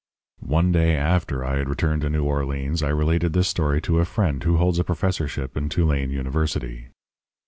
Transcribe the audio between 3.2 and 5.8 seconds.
this story to a friend who holds a professorship in